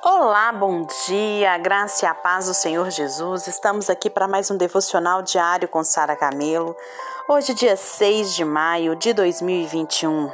Olá, 0.00 0.52
bom 0.52 0.86
dia, 1.06 1.58
graça 1.58 2.04
e 2.04 2.08
a 2.08 2.14
paz 2.14 2.46
do 2.46 2.54
Senhor 2.54 2.88
Jesus. 2.88 3.48
Estamos 3.48 3.90
aqui 3.90 4.08
para 4.08 4.28
mais 4.28 4.48
um 4.48 4.56
devocional 4.56 5.22
diário 5.22 5.66
com 5.66 5.82
Sara 5.82 6.14
Camelo. 6.14 6.76
Hoje, 7.28 7.52
dia 7.52 7.76
6 7.76 8.32
de 8.32 8.44
maio 8.44 8.94
de 8.94 9.12
2021. 9.12 10.30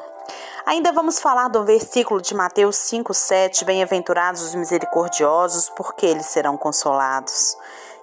Ainda 0.66 0.92
vamos 0.92 1.19
falar 1.19 1.48
do 1.48 1.64
versículo 1.64 2.21
de 2.21 2.35
Mateus 2.35 2.77
5:7, 2.77 3.64
bem-aventurados 3.64 4.42
os 4.42 4.54
misericordiosos, 4.54 5.70
porque 5.70 6.04
eles 6.04 6.26
serão 6.26 6.58
consolados. 6.58 7.56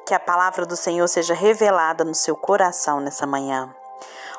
Que 0.07 0.15
a 0.15 0.19
palavra 0.19 0.65
do 0.65 0.75
Senhor 0.75 1.07
seja 1.07 1.35
revelada 1.35 2.03
no 2.03 2.15
seu 2.15 2.35
coração 2.35 2.99
nessa 2.99 3.27
manhã. 3.27 3.71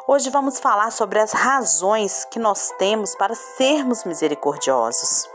Hoje 0.08 0.28
vamos 0.28 0.58
falar 0.58 0.90
sobre 0.90 1.20
as 1.20 1.30
razões 1.30 2.24
que 2.24 2.40
nós 2.40 2.72
temos 2.78 3.14
para 3.14 3.36
sermos 3.36 4.02
misericordiosos. 4.02 5.30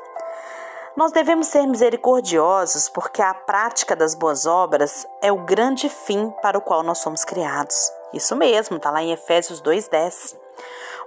Nós 0.98 1.12
devemos 1.12 1.46
ser 1.46 1.68
misericordiosos 1.68 2.90
porque 2.90 3.22
a 3.22 3.32
prática 3.32 3.96
das 3.96 4.16
boas 4.16 4.48
obras 4.48 5.06
é 5.22 5.32
o 5.32 5.46
grande 5.46 5.88
fim 5.88 6.34
para 6.42 6.58
o 6.58 6.62
qual 6.62 6.82
nós 6.82 6.98
somos 6.98 7.24
criados. 7.24 7.92
Isso 8.12 8.36
mesmo, 8.36 8.78
está 8.78 8.90
lá 8.90 9.04
em 9.04 9.12
Efésios 9.12 9.62
2,10. 9.62 10.36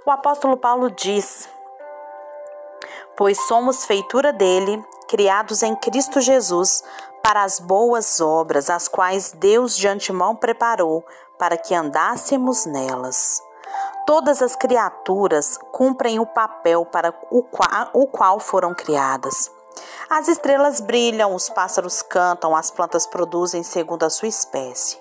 O 0.05 0.09
apóstolo 0.09 0.55
Paulo 0.55 0.89
diz: 0.89 1.49
Pois 3.17 3.37
somos 3.47 3.83
feitura 3.83 4.31
dele, 4.31 4.81
criados 5.09 5.61
em 5.61 5.75
Cristo 5.75 6.21
Jesus, 6.21 6.85
para 7.21 7.43
as 7.43 7.59
boas 7.59 8.21
obras, 8.21 8.69
as 8.69 8.87
quais 8.87 9.33
Deus 9.33 9.75
de 9.75 9.89
antemão 9.89 10.37
preparou 10.37 11.03
para 11.37 11.57
que 11.57 11.75
andássemos 11.75 12.65
nelas. 12.65 13.43
Todas 14.05 14.41
as 14.41 14.55
criaturas 14.55 15.59
cumprem 15.69 16.17
o 16.17 16.25
papel 16.25 16.85
para 16.85 17.13
o 17.29 17.43
qual, 17.43 17.89
o 17.91 18.07
qual 18.07 18.39
foram 18.39 18.73
criadas. 18.73 19.51
As 20.13 20.27
estrelas 20.27 20.81
brilham, 20.81 21.33
os 21.33 21.47
pássaros 21.47 22.01
cantam, 22.01 22.53
as 22.53 22.69
plantas 22.69 23.07
produzem 23.07 23.63
segundo 23.63 24.03
a 24.03 24.09
sua 24.09 24.27
espécie. 24.27 24.97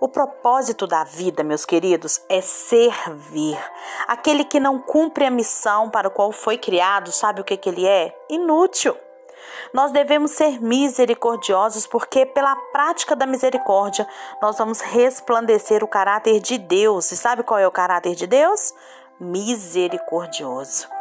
O 0.00 0.08
propósito 0.08 0.88
da 0.88 1.04
vida, 1.04 1.44
meus 1.44 1.64
queridos, 1.64 2.20
é 2.28 2.40
servir. 2.40 3.56
Aquele 4.08 4.44
que 4.44 4.58
não 4.58 4.80
cumpre 4.80 5.24
a 5.24 5.30
missão 5.30 5.88
para 5.88 6.08
a 6.08 6.10
qual 6.10 6.32
foi 6.32 6.58
criado, 6.58 7.12
sabe 7.12 7.42
o 7.42 7.44
que, 7.44 7.56
que 7.56 7.68
ele 7.68 7.86
é? 7.86 8.12
Inútil. 8.28 8.96
Nós 9.72 9.92
devemos 9.92 10.32
ser 10.32 10.60
misericordiosos 10.60 11.86
porque, 11.86 12.26
pela 12.26 12.56
prática 12.72 13.14
da 13.14 13.26
misericórdia, 13.26 14.04
nós 14.42 14.58
vamos 14.58 14.80
resplandecer 14.80 15.84
o 15.84 15.88
caráter 15.88 16.40
de 16.40 16.58
Deus. 16.58 17.12
E 17.12 17.16
sabe 17.16 17.44
qual 17.44 17.60
é 17.60 17.68
o 17.68 17.70
caráter 17.70 18.16
de 18.16 18.26
Deus? 18.26 18.74
Misericordioso. 19.20 20.93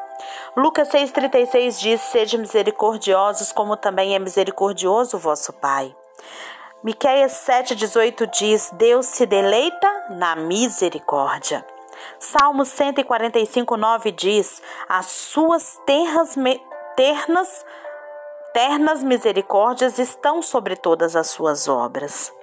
Lucas 0.56 0.90
6,36 0.90 1.80
diz: 1.80 2.02
Sede 2.02 2.38
misericordiosos, 2.38 3.52
como 3.52 3.76
também 3.76 4.16
é 4.16 4.20
misericordioso 4.20 5.18
o 5.18 5.20
vosso 5.20 5.54
Pai. 5.54 5.96
Miqueias 6.84 7.32
7,18 7.48 8.30
diz: 8.30 8.70
Deus 8.74 9.06
se 9.06 9.26
deleita 9.26 10.06
na 10.10 10.36
misericórdia. 10.36 11.66
Salmo 12.20 12.66
145, 12.66 13.78
9 13.78 14.12
diz: 14.12 14.62
As 14.88 15.06
suas 15.06 15.80
terras, 15.86 16.36
ternas, 16.96 17.66
ternas 18.54 19.02
misericórdias 19.02 19.98
estão 19.98 20.42
sobre 20.42 20.76
todas 20.76 21.16
as 21.16 21.28
suas 21.28 21.68
obras. 21.68 22.34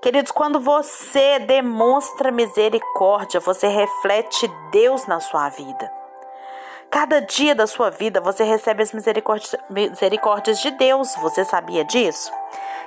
Queridos, 0.00 0.32
quando 0.32 0.60
você 0.60 1.38
demonstra 1.38 2.30
misericórdia, 2.30 3.40
você 3.40 3.68
reflete 3.68 4.48
Deus 4.70 5.06
na 5.06 5.20
sua 5.20 5.48
vida. 5.48 6.03
Cada 6.94 7.20
dia 7.20 7.56
da 7.56 7.66
sua 7.66 7.90
vida 7.90 8.20
você 8.20 8.44
recebe 8.44 8.80
as 8.80 8.92
misericórdias, 8.92 10.60
de 10.60 10.70
Deus. 10.70 11.12
Você 11.16 11.44
sabia 11.44 11.84
disso? 11.84 12.30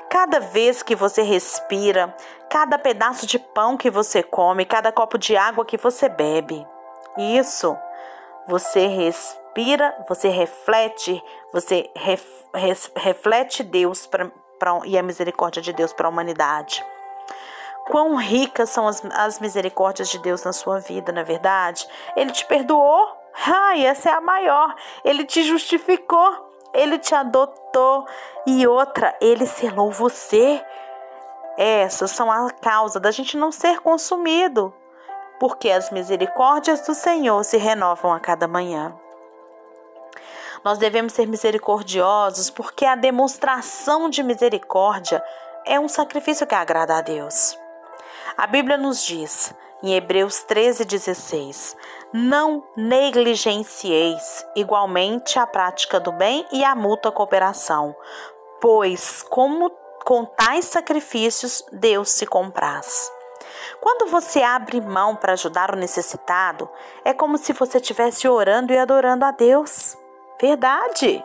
Cada 0.09 0.39
vez 0.39 0.81
que 0.81 0.95
você 0.95 1.23
respira, 1.23 2.16
cada 2.50 2.80
pedaço 2.80 3.28
de 3.28 3.38
pão 3.38 3.75
que 3.75 3.89
você 3.89 4.23
come, 4.23 4.63
cada 4.63 4.94
copo 4.94 5.17
de 5.17 5.35
água 5.35 5.66
que 5.66 5.75
você 5.75 6.07
bebe. 6.07 6.66
Isso. 7.17 7.78
Você 8.47 8.88
respira, 8.88 9.94
você 10.07 10.29
reflete, 10.29 11.22
você 11.51 11.91
ref, 11.94 12.23
res, 12.56 12.90
reflete 12.96 13.62
Deus 13.62 14.07
pra, 14.07 14.31
pra, 14.57 14.79
e 14.85 14.97
a 14.97 15.03
misericórdia 15.03 15.62
de 15.62 15.73
Deus 15.73 15.91
para 15.91 16.07
a 16.07 16.09
humanidade. 16.09 16.81
Quão 17.91 18.16
ricas 18.16 18.69
são 18.69 18.88
as, 18.88 19.03
as 19.12 19.41
misericórdias 19.41 20.07
de 20.07 20.17
Deus 20.19 20.46
na 20.46 20.53
sua 20.53 20.79
vida, 20.79 21.12
na 21.12 21.22
é 21.22 21.25
verdade? 21.25 21.85
Ele 22.16 22.31
te 22.31 22.46
perdoou 22.46 23.16
Ai, 23.46 23.86
essa 23.86 24.09
é 24.09 24.14
a 24.14 24.22
maior. 24.22 24.75
Ele 25.03 25.24
te 25.24 25.44
justificou, 25.44 26.52
ele 26.74 26.98
te 26.98 27.14
adotou 27.14 28.06
e 28.46 28.66
outra, 28.66 29.16
ele 29.22 29.46
selou 29.46 29.92
você. 29.92 30.64
Essas 31.58 32.12
são 32.12 32.31
a 32.31 32.52
causa 32.52 33.00
da 33.00 33.12
gente 33.12 33.38
não 33.38 33.52
ser 33.52 33.80
consumido, 33.80 34.74
porque 35.40 35.70
as 35.70 35.90
misericórdias 35.90 36.81
do 36.81 36.94
Senhor 36.94 37.44
se 37.44 37.58
renovam 37.58 38.14
a 38.14 38.20
cada 38.20 38.47
manhã. 38.47 38.96
Nós 40.64 40.78
devemos 40.78 41.14
ser 41.14 41.28
misericordiosos 41.28 42.50
porque 42.50 42.86
a 42.86 42.96
demonstração 42.96 44.09
de 44.09 44.22
misericórdia 44.22 45.24
é 45.66 45.80
um 45.80 45.88
sacrifício 45.88 46.46
que 46.46 46.56
agrada 46.56 46.97
a 46.97 47.02
Deus. 47.02 47.58
A 48.38 48.46
Bíblia 48.46 48.78
nos 48.78 49.03
diz: 49.03 49.53
em 49.81 49.94
Hebreus 49.96 50.46
13,16: 50.47 51.76
Não 52.13 52.63
negligencieis 52.75 54.45
igualmente 54.56 55.38
a 55.38 55.45
prática 55.45 56.00
do 56.00 56.12
bem 56.12 56.45
e 56.51 56.63
a 56.63 56.73
mútua 56.73 57.12
cooperação, 57.12 57.94
pois, 58.62 59.22
como 59.23 59.69
com 60.06 60.23
tais 60.23 60.63
sacrifícios, 60.66 61.66
Deus 61.69 62.12
se 62.12 62.25
compraz. 62.25 63.12
Quando 63.81 64.09
você 64.09 64.41
abre 64.41 64.79
mão 64.79 65.17
para 65.17 65.34
ajudar 65.34 65.73
o 65.73 65.78
necessitado, 65.78 66.69
é 67.03 67.13
como 67.13 67.38
se 67.38 67.51
você 67.51 67.78
estivesse 67.78 68.25
orando 68.25 68.72
e 68.72 68.78
adorando 68.78 69.25
a 69.25 69.31
Deus. 69.31 69.97
Verdade! 70.40 71.23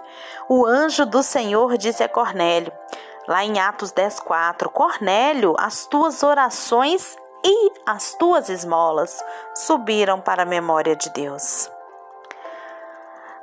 O 0.48 0.66
anjo 0.66 1.06
do 1.06 1.22
Senhor 1.22 1.78
disse 1.78 2.02
a 2.02 2.08
Cornélio, 2.08 2.72
lá 3.28 3.44
em 3.44 3.60
Atos 3.60 3.92
10,4: 3.92 4.68
Cornélio, 4.68 5.54
as 5.58 5.86
tuas 5.86 6.24
orações 6.24 7.16
e 7.44 7.72
as 7.84 8.14
tuas 8.14 8.48
esmolas 8.48 9.22
subiram 9.54 10.20
para 10.20 10.42
a 10.42 10.46
memória 10.46 10.94
de 10.94 11.10
Deus. 11.10 11.70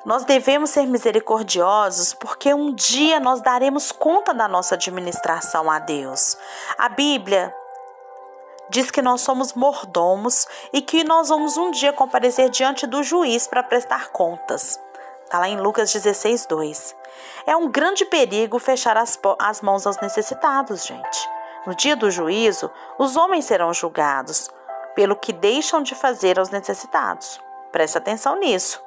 Nós 0.05 0.23
devemos 0.23 0.69
ser 0.69 0.85
misericordiosos 0.85 2.13
porque 2.13 2.53
um 2.53 2.73
dia 2.73 3.19
nós 3.19 3.41
daremos 3.41 3.91
conta 3.91 4.33
da 4.33 4.47
nossa 4.47 4.75
administração 4.75 5.69
a 5.69 5.77
Deus. 5.77 6.37
A 6.77 6.87
Bíblia 6.87 7.53
diz 8.69 8.89
que 8.89 9.01
nós 9.01 9.21
somos 9.21 9.53
mordomos 9.53 10.47
e 10.71 10.81
que 10.81 11.03
nós 11.03 11.29
vamos 11.29 11.57
um 11.57 11.71
dia 11.71 11.91
comparecer 11.91 12.49
diante 12.49 12.87
do 12.87 13.03
juiz 13.03 13.45
para 13.45 13.61
prestar 13.61 14.09
contas. 14.09 14.79
Está 15.25 15.39
lá 15.39 15.49
em 15.49 15.59
Lucas 15.59 15.91
16, 15.91 16.45
2. 16.45 16.95
É 17.45 17.55
um 17.55 17.69
grande 17.69 18.05
perigo 18.05 18.57
fechar 18.57 18.95
as, 18.95 19.19
as 19.37 19.61
mãos 19.61 19.85
aos 19.85 19.99
necessitados, 19.99 20.85
gente. 20.85 21.29
No 21.65 21.75
dia 21.75 21.95
do 21.95 22.09
juízo, 22.09 22.71
os 22.97 23.15
homens 23.15 23.45
serão 23.45 23.73
julgados 23.73 24.49
pelo 24.95 25.15
que 25.15 25.33
deixam 25.33 25.81
de 25.81 25.93
fazer 25.93 26.39
aos 26.39 26.49
necessitados. 26.49 27.39
Preste 27.71 27.97
atenção 27.97 28.37
nisso. 28.37 28.81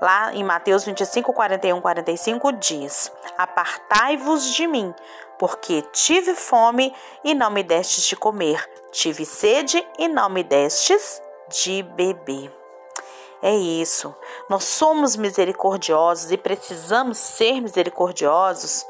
Lá 0.00 0.32
em 0.34 0.44
Mateus 0.44 0.84
25, 0.84 1.32
41, 1.32 1.80
45 1.80 2.52
diz: 2.52 3.12
Apartai-vos 3.36 4.54
de 4.54 4.66
mim, 4.66 4.94
porque 5.38 5.82
tive 5.92 6.34
fome 6.34 6.94
e 7.24 7.34
não 7.34 7.50
me 7.50 7.62
destes 7.62 8.04
de 8.04 8.16
comer, 8.16 8.68
tive 8.90 9.24
sede 9.24 9.86
e 9.98 10.08
não 10.08 10.28
me 10.28 10.42
destes 10.42 11.22
de 11.48 11.82
beber. 11.82 12.54
É 13.40 13.54
isso. 13.54 14.14
Nós 14.48 14.64
somos 14.64 15.16
misericordiosos 15.16 16.32
e 16.32 16.36
precisamos 16.36 17.18
ser 17.18 17.60
misericordiosos 17.60 18.84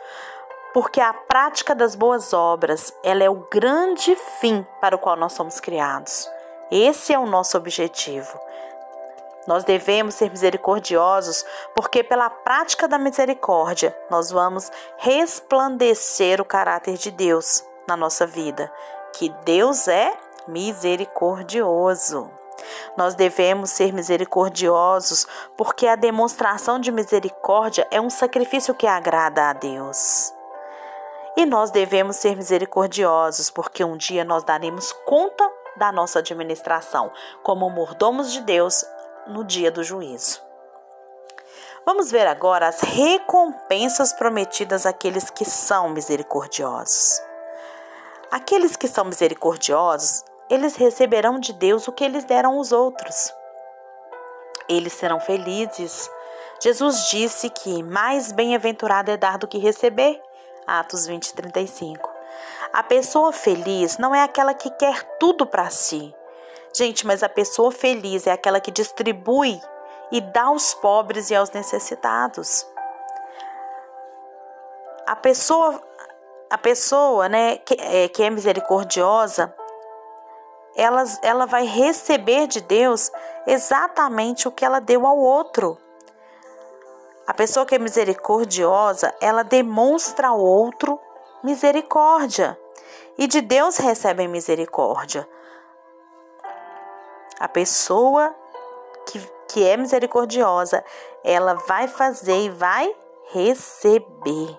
porque 0.73 1.01
a 1.01 1.13
prática 1.13 1.75
das 1.75 1.95
boas 1.95 2.33
obras, 2.33 2.95
ela 3.03 3.25
é 3.25 3.31
o 3.31 3.47
grande 3.51 4.15
fim 4.41 4.67
para 4.81 4.97
o 4.97 4.99
qual 4.99 5.17
nós 5.17 5.33
somos 5.33 5.61
criados. 5.61 6.31
Esse 6.71 7.13
é 7.13 7.19
o 7.19 7.27
nosso 7.27 7.57
objetivo. 7.57 8.39
Nós 9.47 9.65
devemos 9.65 10.15
ser 10.15 10.31
misericordiosos, 10.31 11.43
porque 11.75 12.05
pela 12.05 12.29
prática 12.29 12.87
da 12.87 12.99
misericórdia 12.99 13.97
nós 14.11 14.31
vamos 14.31 14.71
resplandecer 14.99 16.39
o 16.39 16.45
caráter 16.45 16.99
de 16.99 17.11
Deus 17.11 17.65
na 17.89 17.97
nossa 17.97 18.27
vida, 18.27 18.71
que 19.15 19.31
Deus 19.47 19.89
é 19.89 20.15
misericordioso. 20.47 22.31
Nós 22.95 23.15
devemos 23.15 23.71
ser 23.71 23.93
misericordiosos, 23.93 25.27
porque 25.57 25.87
a 25.87 25.97
demonstração 25.97 26.79
de 26.79 26.93
misericórdia 26.93 27.87
é 27.91 27.99
um 27.99 28.11
sacrifício 28.11 28.75
que 28.75 28.87
agrada 28.87 29.49
a 29.49 29.53
Deus. 29.55 30.35
E 31.39 31.47
nós 31.47 31.71
devemos 31.71 32.17
ser 32.17 32.35
misericordiosos, 32.35 33.49
porque 33.49 33.85
um 33.85 33.97
dia 33.97 34.25
nós 34.25 34.43
daremos 34.43 34.91
conta 35.07 35.49
da 35.77 35.93
nossa 35.93 36.19
administração 36.19 37.13
como 37.45 37.71
mordomos 37.71 38.33
de 38.33 38.41
Deus 38.41 38.85
no 39.25 39.45
dia 39.45 39.71
do 39.71 39.85
juízo. 39.85 40.43
Vamos 41.87 42.11
ver 42.11 42.27
agora 42.27 42.67
as 42.67 42.81
recompensas 42.81 44.13
prometidas 44.13 44.85
àqueles 44.85 45.31
que 45.31 45.45
são 45.45 45.91
misericordiosos. 45.91 47.23
Aqueles 48.33 48.75
que 48.75 48.89
são 48.89 49.05
misericordiosos, 49.05 50.25
eles 50.51 50.75
receberão 50.75 51.39
de 51.39 51.53
Deus 51.53 51.87
o 51.87 51.93
que 51.93 52.03
eles 52.03 52.25
deram 52.25 52.57
aos 52.57 52.73
outros. 52.73 53.33
Eles 54.69 54.93
serão 54.93 55.21
felizes. 55.21 56.11
Jesus 56.61 57.09
disse 57.11 57.49
que 57.49 57.81
mais 57.85 58.33
bem-aventurado 58.33 59.13
é 59.13 59.17
dar 59.17 59.39
do 59.39 59.47
que 59.47 59.59
receber. 59.59 60.21
Atos 60.69 61.07
20, 61.07 61.33
35. 61.33 62.11
A 62.73 62.83
pessoa 62.83 63.33
feliz 63.33 63.97
não 63.97 64.15
é 64.15 64.23
aquela 64.23 64.53
que 64.53 64.69
quer 64.71 65.03
tudo 65.19 65.47
para 65.47 65.71
si. 65.71 66.15
Gente, 66.75 67.07
mas 67.07 67.23
a 67.23 67.29
pessoa 67.29 67.73
feliz 67.73 68.27
é 68.27 68.33
aquela 68.33 68.61
que 68.61 68.71
distribui 68.71 69.59
e 70.13 70.21
dá 70.21 70.45
aos 70.45 70.75
pobres 70.75 71.31
e 71.31 71.35
aos 71.35 71.51
necessitados. 71.51 72.67
A 75.07 75.17
pessoa, 75.17 75.83
a 76.51 76.59
pessoa, 76.59 77.29
né, 77.31 77.57
que 77.57 77.75
é, 77.81 78.09
que 78.09 78.23
é 78.23 78.29
misericordiosa, 78.29 79.55
ela, 80.77 81.03
ela 81.23 81.47
vai 81.47 81.65
receber 81.65 82.47
de 82.47 82.61
Deus 82.61 83.11
exatamente 83.47 84.47
o 84.47 84.53
que 84.53 84.65
ela 84.65 84.81
deu 84.81 85.07
ao 85.07 85.19
outro. 85.19 85.79
A 87.29 87.35
pessoa 87.35 87.67
que 87.67 87.75
é 87.75 87.79
misericordiosa, 87.79 89.15
ela 89.21 89.43
demonstra 89.43 90.29
ao 90.29 90.41
outro 90.41 90.99
misericórdia. 91.45 92.59
E 93.19 93.27
de 93.27 93.43
Deus 93.43 93.77
recebe 93.77 94.27
misericórdia. 94.27 95.29
A 97.39 97.47
pessoa 97.47 98.35
que, 99.05 99.21
que 99.47 99.63
é 99.63 99.77
misericordiosa, 99.77 100.83
ela 101.23 101.53
vai 101.53 101.87
fazer 101.87 102.47
e 102.47 102.49
vai 102.49 102.97
receber. 103.31 104.59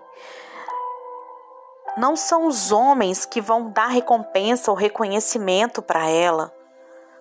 Não 1.97 2.15
são 2.15 2.45
os 2.45 2.71
homens 2.71 3.25
que 3.25 3.41
vão 3.41 3.71
dar 3.71 3.87
recompensa 3.87 4.69
ou 4.69 4.77
reconhecimento 4.77 5.81
para 5.81 6.07
ela 6.07 6.58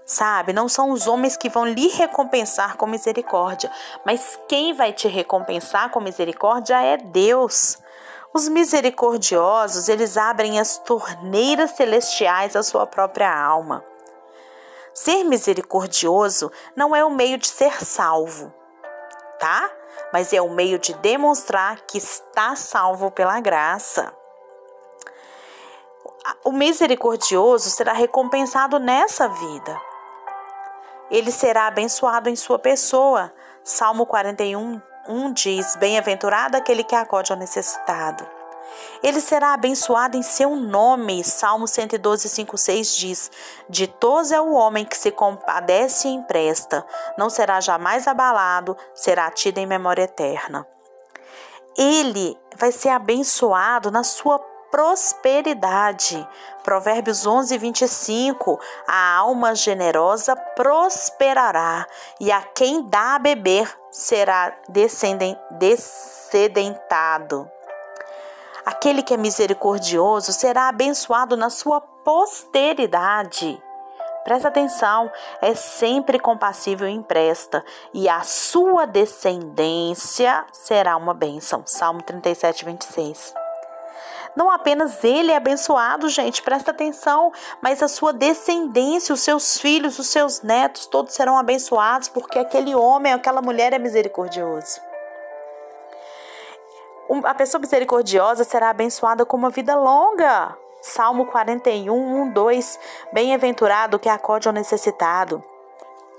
sabe? 0.08 0.54
Não 0.54 0.68
são 0.68 0.90
os 0.90 1.06
homens 1.06 1.36
que 1.36 1.50
vão 1.50 1.66
lhe 1.66 1.88
recompensar 1.88 2.78
com 2.78 2.86
misericórdia, 2.86 3.70
mas 4.04 4.40
quem 4.48 4.72
vai 4.72 4.90
te 4.90 5.06
recompensar 5.06 5.90
com 5.90 6.00
misericórdia 6.00 6.82
é 6.82 6.96
Deus. 6.96 7.78
Os 8.32 8.48
misericordiosos, 8.48 9.88
eles 9.88 10.16
abrem 10.16 10.58
as 10.58 10.78
torneiras 10.78 11.72
celestiais 11.72 12.56
à 12.56 12.62
sua 12.62 12.86
própria 12.86 13.30
alma. 13.30 13.84
Ser 14.94 15.24
misericordioso 15.24 16.50
não 16.74 16.96
é 16.96 17.04
o 17.04 17.10
meio 17.10 17.36
de 17.36 17.46
ser 17.46 17.84
salvo, 17.84 18.52
tá? 19.38 19.70
Mas 20.12 20.32
é 20.32 20.40
o 20.40 20.50
meio 20.50 20.78
de 20.78 20.94
demonstrar 20.94 21.82
que 21.82 21.98
está 21.98 22.56
salvo 22.56 23.10
pela 23.10 23.38
graça. 23.40 24.12
O 26.44 26.50
misericordioso 26.50 27.70
será 27.70 27.92
recompensado 27.92 28.78
nessa 28.78 29.28
vida 29.28 29.87
ele 31.10 31.30
será 31.30 31.66
abençoado 31.66 32.28
em 32.28 32.36
sua 32.36 32.58
pessoa. 32.58 33.32
Salmo 33.64 34.06
41, 34.06 34.80
1 35.08 35.32
diz: 35.32 35.76
Bem-aventurado 35.76 36.56
aquele 36.56 36.84
que 36.84 36.94
acode 36.94 37.32
ao 37.32 37.38
necessitado. 37.38 38.26
Ele 39.02 39.20
será 39.20 39.54
abençoado 39.54 40.16
em 40.16 40.22
seu 40.22 40.54
nome. 40.54 41.24
Salmo 41.24 41.66
112, 41.66 42.28
5, 42.28 42.58
6 42.58 42.96
diz: 42.96 43.30
Ditoso 43.68 44.34
é 44.34 44.40
o 44.40 44.52
homem 44.52 44.84
que 44.84 44.96
se 44.96 45.10
compadece 45.10 46.08
e 46.08 46.12
empresta, 46.12 46.86
não 47.16 47.30
será 47.30 47.60
jamais 47.60 48.06
abalado, 48.06 48.76
será 48.94 49.30
tido 49.30 49.58
em 49.58 49.66
memória 49.66 50.02
eterna. 50.02 50.66
Ele 51.76 52.36
vai 52.56 52.72
ser 52.72 52.88
abençoado 52.88 53.90
na 53.90 54.02
sua 54.02 54.38
prosperidade. 54.70 56.26
Provérbios 56.62 57.26
11, 57.26 57.56
25. 57.58 58.60
A 58.86 59.16
alma 59.16 59.54
generosa 59.54 60.36
prosperará, 60.36 61.86
e 62.20 62.30
a 62.30 62.42
quem 62.42 62.82
dá 62.82 63.14
a 63.14 63.18
beber 63.18 63.68
será 63.90 64.54
descedentado. 65.58 67.50
Aquele 68.64 69.02
que 69.02 69.14
é 69.14 69.16
misericordioso 69.16 70.32
será 70.32 70.68
abençoado 70.68 71.36
na 71.36 71.48
sua 71.48 71.80
posteridade. 71.80 73.62
Presta 74.24 74.48
atenção, 74.48 75.10
é 75.40 75.54
sempre 75.54 76.18
compassível 76.18 76.86
e 76.86 76.92
empresta, 76.92 77.64
e 77.94 78.10
a 78.10 78.20
sua 78.20 78.86
descendência 78.86 80.44
será 80.52 80.98
uma 80.98 81.14
bênção. 81.14 81.62
Salmo 81.64 82.02
37, 82.02 82.66
26. 82.66 83.47
Não 84.38 84.52
apenas 84.52 85.02
ele 85.02 85.32
é 85.32 85.36
abençoado, 85.36 86.08
gente, 86.08 86.42
presta 86.42 86.70
atenção, 86.70 87.32
mas 87.60 87.82
a 87.82 87.88
sua 87.88 88.12
descendência, 88.12 89.12
os 89.12 89.20
seus 89.20 89.58
filhos, 89.58 89.98
os 89.98 90.06
seus 90.06 90.42
netos, 90.42 90.86
todos 90.86 91.12
serão 91.12 91.36
abençoados, 91.36 92.08
porque 92.08 92.38
aquele 92.38 92.72
homem, 92.72 93.12
aquela 93.12 93.42
mulher 93.42 93.72
é 93.72 93.80
misericordioso. 93.80 94.80
A 97.24 97.34
pessoa 97.34 97.60
misericordiosa 97.60 98.44
será 98.44 98.70
abençoada 98.70 99.26
com 99.26 99.36
uma 99.36 99.50
vida 99.50 99.74
longa. 99.74 100.56
Salmo 100.80 101.26
41, 101.26 101.92
1, 101.92 102.30
2. 102.30 102.78
Bem-aventurado 103.12 103.98
que 103.98 104.08
acode 104.08 104.46
ao 104.46 104.54
necessitado. 104.54 105.42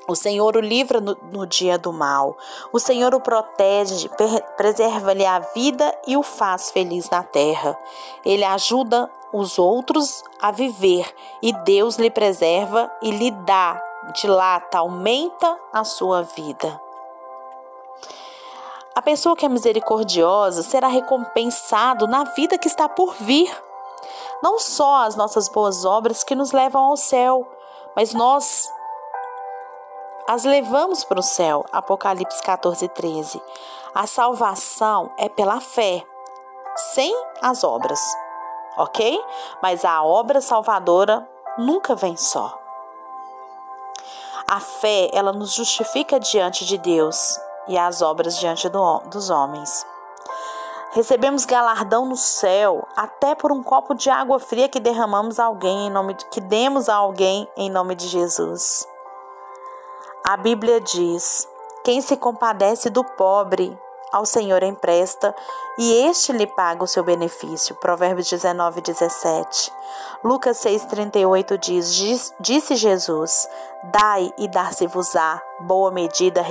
O 0.09 0.15
Senhor 0.15 0.57
o 0.57 0.59
livra 0.59 0.99
no, 0.99 1.15
no, 1.31 1.45
dia 1.45 1.77
do 1.77 1.93
mal. 1.93 2.35
O 2.73 2.79
Senhor 2.79 3.13
o 3.13 3.21
protege, 3.21 4.09
preserva-lhe 4.57 5.23
a 5.23 5.37
vida 5.37 5.95
e 6.07 6.17
o 6.17 6.23
faz 6.23 6.71
feliz 6.71 7.07
na 7.11 7.21
terra. 7.21 7.77
Ele 8.25 8.43
ajuda 8.43 9.07
os 9.31 9.59
outros 9.59 10.23
a 10.41 10.49
viver 10.49 11.13
e 11.43 11.53
Deus 11.53 11.97
lhe 11.97 12.09
preserva 12.09 12.91
e 13.03 13.11
lhe 13.11 13.29
dá, 13.29 13.79
dilata, 14.15 14.79
aumenta 14.79 15.55
a 15.71 15.83
sua 15.83 16.23
vida. 16.23 16.81
A 18.95 19.01
pessoa 19.03 19.35
que 19.35 19.45
é 19.45 19.49
misericordiosa 19.49 20.63
será 20.63 20.87
recompensado 20.87 22.07
na 22.07 22.23
vida 22.23 22.57
que 22.57 22.67
está 22.67 22.89
por 22.89 23.13
vir. 23.13 23.55
Não 24.41 24.57
só 24.57 25.03
as 25.03 25.15
nossas 25.15 25.47
boas 25.47 25.85
obras 25.85 26.23
que 26.23 26.33
nos 26.33 26.51
levam 26.51 26.81
ao 26.85 26.97
céu, 26.97 27.47
mas 27.95 28.11
nós 28.11 28.71
as 30.29 30.43
levamos 30.43 31.03
para 31.03 31.19
o 31.19 31.23
céu. 31.23 31.65
Apocalipse 31.71 32.39
14, 32.43 32.87
13. 32.89 33.41
A 33.95 34.05
salvação 34.05 35.11
é 35.17 35.27
pela 35.27 35.59
fé, 35.59 36.05
sem 36.93 37.11
as 37.41 37.63
obras, 37.63 37.99
ok? 38.77 39.19
Mas 39.59 39.83
a 39.83 40.03
obra 40.03 40.39
salvadora 40.39 41.27
nunca 41.57 41.95
vem 41.95 42.15
só. 42.15 42.55
A 44.47 44.59
fé, 44.59 45.09
ela 45.13 45.33
nos 45.33 45.55
justifica 45.55 46.19
diante 46.19 46.63
de 46.63 46.77
Deus 46.77 47.39
e 47.67 47.75
as 47.75 48.03
obras 48.03 48.37
diante 48.37 48.69
do, 48.69 48.99
dos 49.07 49.31
homens. 49.31 49.83
Recebemos 50.91 51.43
galardão 51.43 52.05
no 52.05 52.15
céu, 52.15 52.87
até 52.95 53.33
por 53.33 53.51
um 53.51 53.63
copo 53.63 53.95
de 53.95 54.11
água 54.11 54.39
fria 54.39 54.69
que 54.69 54.79
derramamos 54.79 55.39
a 55.39 55.45
alguém 55.45 55.87
em 55.87 55.89
nome 55.89 56.13
que 56.13 56.39
demos 56.39 56.87
a 56.87 56.95
alguém 56.95 57.47
em 57.57 57.67
nome 57.67 57.95
de 57.95 58.07
Jesus. 58.07 58.87
A 60.29 60.37
Bíblia 60.37 60.79
diz: 60.79 61.49
Quem 61.83 62.01
se 62.01 62.15
compadece 62.15 62.91
do 62.91 63.03
pobre, 63.03 63.75
ao 64.11 64.27
Senhor 64.27 64.61
empresta, 64.61 65.35
e 65.75 66.05
este 66.05 66.31
lhe 66.31 66.45
paga 66.45 66.83
o 66.83 66.87
seu 66.87 67.03
benefício. 67.03 67.73
Provérbios 67.73 68.29
19, 68.29 68.79
17. 68.79 69.73
Lucas 70.23 70.57
6, 70.57 70.85
38 70.85 71.57
diz: 71.57 72.31
Disse 72.39 72.75
Jesus: 72.75 73.49
Dai 73.85 74.31
e 74.37 74.47
dar-se-vos-á, 74.47 75.41
boa 75.61 75.89
medida, 75.89 76.45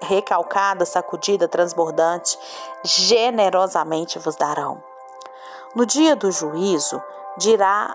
recalcada, 0.00 0.86
sacudida, 0.86 1.48
transbordante, 1.48 2.38
generosamente 2.84 4.20
vos 4.20 4.36
darão. 4.36 4.80
No 5.74 5.84
dia 5.84 6.14
do 6.14 6.30
juízo, 6.30 7.02
dirá 7.36 7.92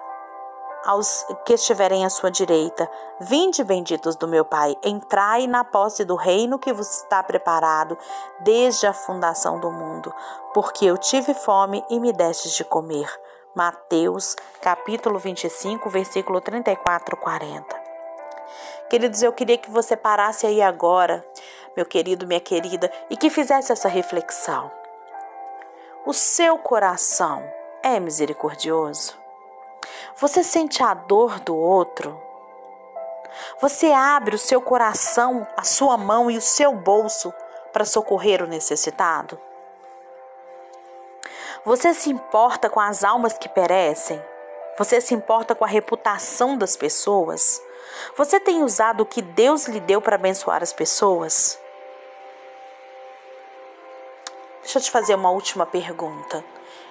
aos 0.86 1.26
que 1.46 1.54
estiverem 1.54 2.06
à 2.06 2.10
sua 2.10 2.32
direita: 2.32 2.90
Vinde, 3.20 3.64
benditos 3.64 4.16
do 4.16 4.28
meu 4.28 4.46
Pai, 4.46 4.76
entrai 4.84 5.48
na 5.48 5.64
posse 5.64 6.04
do 6.04 6.16
reino 6.16 6.60
que 6.60 6.74
vos 6.74 6.90
está 6.98 7.22
preparado 7.24 7.98
desde 8.42 8.88
a 8.88 8.94
fundação 8.94 9.60
do 9.60 9.72
mundo, 9.72 10.14
porque 10.54 10.86
eu 10.86 10.98
tive 10.98 11.34
fome 11.34 11.84
e 11.90 12.00
me 12.00 12.12
destes 12.12 12.54
de 12.54 12.64
comer. 12.64 13.10
Mateus, 13.54 14.36
capítulo 14.62 15.20
25, 15.20 15.90
versículo 15.90 16.40
34, 16.40 17.18
40. 17.18 17.82
Queridos, 18.90 19.22
eu 19.22 19.34
queria 19.34 19.58
que 19.58 19.70
você 19.70 19.96
parasse 19.96 20.46
aí 20.46 20.62
agora, 20.62 21.26
meu 21.76 21.86
querido, 21.86 22.28
minha 22.28 22.40
querida, 22.40 22.92
e 23.10 23.18
que 23.18 23.30
fizesse 23.30 23.72
essa 23.72 23.88
reflexão. 23.88 24.72
O 26.06 26.14
seu 26.14 26.58
coração 26.58 27.44
é 27.84 28.00
misericordioso? 28.00 29.21
Você 30.22 30.44
sente 30.44 30.84
a 30.84 30.94
dor 30.94 31.40
do 31.40 31.58
outro? 31.58 32.22
Você 33.60 33.92
abre 33.92 34.36
o 34.36 34.38
seu 34.38 34.62
coração, 34.62 35.48
a 35.58 35.64
sua 35.64 35.98
mão 35.98 36.30
e 36.30 36.38
o 36.38 36.42
seu 36.42 36.76
bolso 36.76 37.34
para 37.74 37.86
socorrer 37.86 38.44
o 38.44 38.48
necessitado? 38.48 39.40
Você 41.66 41.92
se 41.96 42.12
importa 42.12 42.70
com 42.70 42.80
as 42.80 43.04
almas 43.04 43.36
que 43.36 43.50
perecem? 43.50 44.24
Você 44.78 45.02
se 45.02 45.16
importa 45.16 45.56
com 45.56 45.66
a 45.66 45.68
reputação 45.68 46.56
das 46.56 46.78
pessoas? 46.78 47.60
Você 48.16 48.40
tem 48.40 48.64
usado 48.64 49.02
o 49.02 49.08
que 49.08 49.24
Deus 49.24 49.66
lhe 49.66 49.80
deu 49.80 50.00
para 50.04 50.18
abençoar 50.18 50.62
as 50.62 50.72
pessoas? 50.72 51.60
Deixa 54.62 54.78
eu 54.78 54.84
te 54.84 54.92
fazer 54.92 55.16
uma 55.16 55.32
última 55.32 55.66
pergunta. 55.66 56.46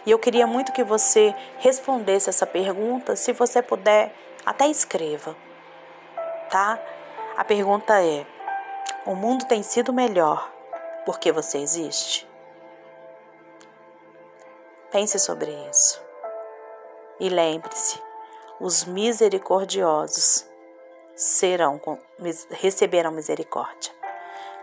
E 0.07 0.11
eu 0.11 0.19
queria 0.19 0.47
muito 0.47 0.73
que 0.73 0.83
você 0.83 1.35
respondesse 1.59 2.31
essa 2.31 2.47
pergunta. 2.47 3.17
Se 3.17 3.33
você 3.33 3.61
puder, 3.61 4.15
até 4.45 4.67
escreva, 4.67 5.37
tá? 6.51 6.79
A 7.37 7.45
pergunta 7.45 8.03
é: 8.03 8.27
o 9.05 9.15
mundo 9.15 9.45
tem 9.47 9.63
sido 9.63 9.93
melhor 9.93 10.51
porque 11.05 11.33
você 11.33 11.59
existe? 11.59 12.29
Pense 14.91 15.19
sobre 15.19 15.51
isso. 15.71 16.03
E 17.19 17.29
lembre-se: 17.29 18.01
os 18.59 18.85
misericordiosos 18.85 20.47
serão 21.15 21.81
receberão 22.51 23.13
misericórdia. 23.13 23.93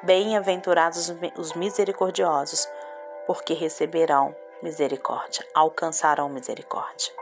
Bem-aventurados 0.04 1.14
os 1.38 1.54
misericordiosos, 1.54 2.68
porque 3.26 3.54
receberão 3.54 4.36
misericórdia, 4.62 5.46
alcançarão 5.54 6.30
misericórdia. 6.30 7.14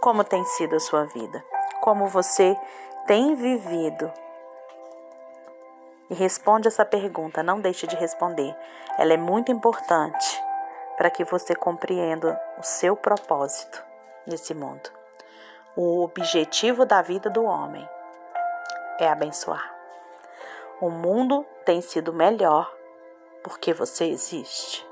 Como 0.00 0.22
tem 0.24 0.44
sido 0.44 0.76
a 0.76 0.80
sua 0.80 1.04
vida? 1.04 1.44
Como 1.80 2.06
você 2.06 2.56
tem 3.06 3.34
vivido? 3.34 4.10
E 6.10 6.14
responde 6.14 6.68
essa 6.68 6.84
pergunta, 6.84 7.42
não 7.42 7.60
deixe 7.60 7.86
de 7.86 7.96
responder. 7.96 8.56
Ela 8.96 9.12
é 9.12 9.16
muito 9.16 9.52
importante 9.52 10.42
para 10.96 11.10
que 11.10 11.24
você 11.24 11.54
compreenda 11.54 12.40
o 12.58 12.62
seu 12.62 12.96
propósito 12.96 13.84
nesse 14.26 14.54
mundo. 14.54 14.90
O 15.76 16.02
objetivo 16.02 16.84
da 16.84 17.02
vida 17.02 17.30
do 17.30 17.44
homem 17.44 17.88
é 18.98 19.08
abençoar. 19.08 19.74
O 20.80 20.90
mundo 20.90 21.44
tem 21.64 21.80
sido 21.80 22.12
melhor 22.12 22.72
porque 23.42 23.72
você 23.72 24.06
existe. 24.06 24.87